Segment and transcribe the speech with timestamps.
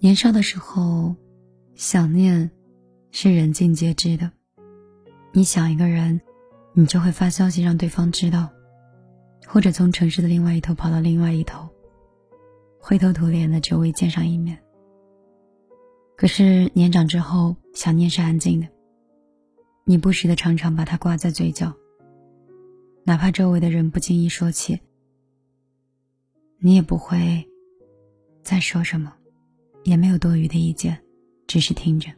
[0.00, 1.16] 年少的时候，
[1.74, 2.52] 想念
[3.10, 4.30] 是人尽皆知的。
[5.32, 6.20] 你想一个人，
[6.72, 8.48] 你就会发消息让对方知道，
[9.44, 11.68] 或者从城市的另外一头跑到另外一头，
[12.78, 14.56] 灰头土脸的只为见上一面。
[16.16, 18.68] 可是年长之后，想念是安静的。
[19.84, 21.74] 你不时的常常把它挂在嘴角，
[23.02, 24.78] 哪怕周围的人不经意说起，
[26.60, 27.48] 你也不会
[28.44, 29.12] 再说什么。
[29.88, 30.98] 也没有多余的意见，
[31.46, 32.10] 只是听着。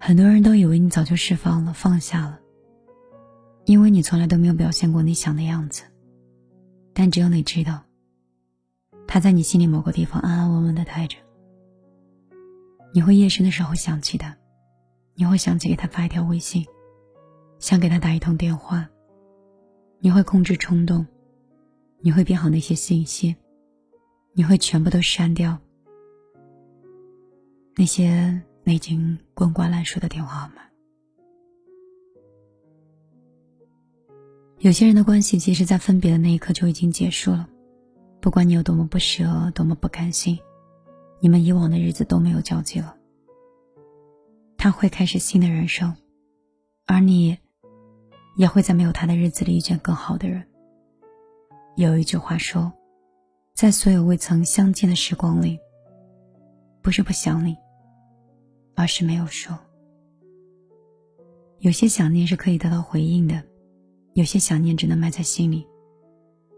[0.00, 2.40] 很多人都以为你早就释放了、放下了，
[3.66, 5.84] 因为你从来都没有表现过你想的样子。
[6.94, 7.84] 但只有你知道，
[9.06, 11.16] 他在你心里某个地方安安稳稳的待着。
[12.94, 14.36] 你会夜深的时候想起他，
[15.14, 16.66] 你会想起给他发一条微信，
[17.58, 18.88] 想给他打一通电话。
[20.00, 21.06] 你会控制冲动，
[22.00, 23.36] 你会编好那些信息。
[24.34, 25.58] 你会全部都删掉
[27.76, 30.62] 那些你已经滚瓜烂熟的电话号码。
[34.58, 37.48] 有些人的关系，其实，在分别的那一刻就已经结束了。
[38.20, 40.38] 不管你有多么不舍，多么不甘心，
[41.20, 42.96] 你们以往的日子都没有交集了。
[44.56, 45.96] 他会开始新的人生，
[46.86, 47.36] 而你，
[48.36, 50.46] 也会在没有他的日子里遇见更好的人。
[51.76, 52.72] 有一句话说。
[53.54, 55.58] 在所有未曾相见的时光里，
[56.82, 57.56] 不是不想你，
[58.74, 59.56] 而是没有说。
[61.60, 63.40] 有些想念是可以得到回应的，
[64.14, 65.66] 有些想念只能埋在心里。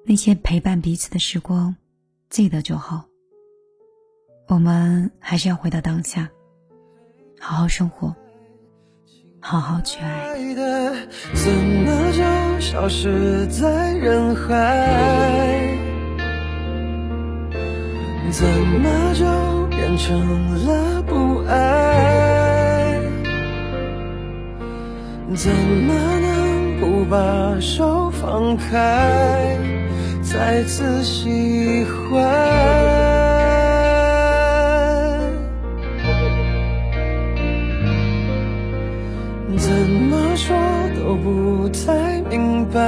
[0.06, 1.76] 那些陪伴彼此的时光，
[2.30, 3.04] 记得就好。
[4.48, 6.30] 我们还是要回到当下，
[7.40, 8.14] 好好生活，
[9.40, 10.34] 好好去爱。
[11.34, 11.52] 怎
[11.84, 15.83] 么就消失在人海？
[18.36, 19.24] 怎么就
[19.68, 22.98] 变成了不爱？
[25.36, 29.56] 怎么能不把手放开，
[30.20, 32.20] 再次喜欢？
[39.56, 40.56] 怎么说
[40.96, 42.80] 都不太明白，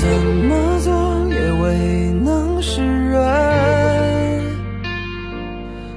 [0.00, 1.52] 怎么做也？
[1.60, 3.20] 未能释然，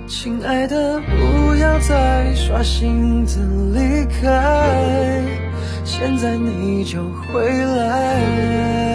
[0.08, 3.40] 亲爱的，不要再耍性子
[3.74, 5.24] 离开，
[5.86, 8.93] 现在你就回来。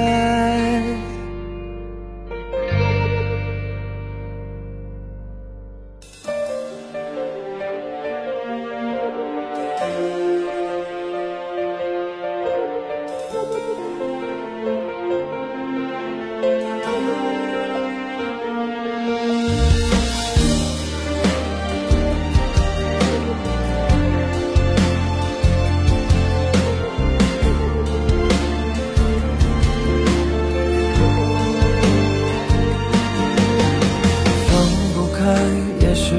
[35.80, 36.14] 也许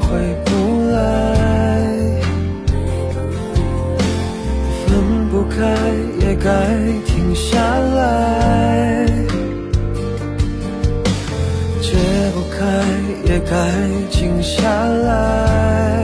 [0.00, 0.08] 回
[0.44, 0.50] 不
[0.90, 1.00] 来，
[4.86, 5.56] 分不开，
[6.20, 6.50] 也该
[7.06, 9.06] 停下来。
[11.80, 11.88] 解
[12.34, 12.60] 不开，
[13.24, 13.52] 也该
[14.10, 16.01] 停下来。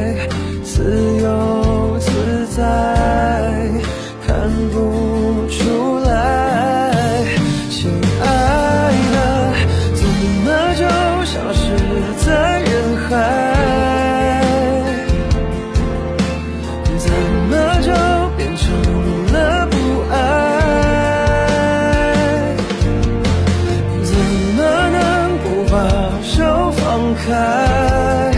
[26.22, 28.32] 手放开，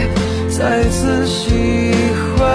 [0.48, 1.92] 再次喜
[2.36, 2.48] 欢，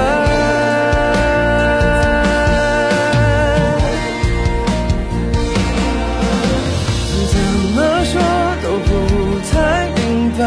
[7.31, 7.37] 怎
[7.73, 8.13] 么说
[8.63, 8.89] 都不
[9.51, 9.53] 太
[9.95, 9.99] 明
[10.37, 10.41] 白，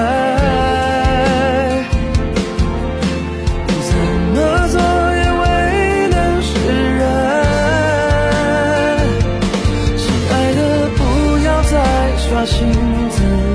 [3.84, 3.90] 怎
[4.34, 4.36] 么
[4.68, 5.44] 做也未
[6.08, 6.48] 能释
[6.98, 7.02] 然，
[9.96, 10.00] 亲
[10.30, 10.58] 爱的
[10.96, 10.98] 不
[11.44, 11.72] 要再
[12.16, 12.56] 刷新
[13.10, 13.47] 自己。